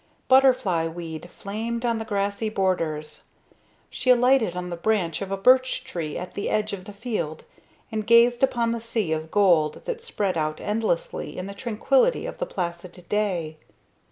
[0.29, 3.21] Butterfly weed flamed on the grassy borders.
[3.91, 7.43] She alighted on the branch of a birch tree at the edge of the field
[7.91, 12.39] and gazed upon the sea of gold that spread out endlessly in the tranquillity of
[12.39, 13.57] the placid day.